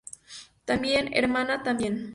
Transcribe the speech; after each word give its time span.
también, 0.65 1.09
hermana, 1.13 1.61
también. 1.61 2.09